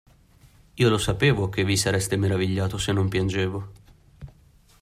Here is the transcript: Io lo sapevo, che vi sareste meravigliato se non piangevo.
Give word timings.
Io 0.77 0.89
lo 0.89 0.97
sapevo, 0.97 1.49
che 1.51 1.63
vi 1.63 1.77
sareste 1.77 2.15
meravigliato 2.17 2.79
se 2.79 2.91
non 2.91 3.07
piangevo. 3.07 3.71